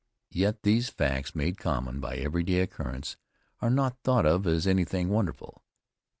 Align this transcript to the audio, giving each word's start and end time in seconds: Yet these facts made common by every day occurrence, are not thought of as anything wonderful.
Yet 0.31 0.63
these 0.63 0.89
facts 0.89 1.35
made 1.35 1.59
common 1.59 1.99
by 1.99 2.15
every 2.17 2.41
day 2.41 2.61
occurrence, 2.61 3.17
are 3.59 3.69
not 3.69 4.01
thought 4.03 4.25
of 4.25 4.47
as 4.47 4.65
anything 4.65 5.09
wonderful. 5.09 5.61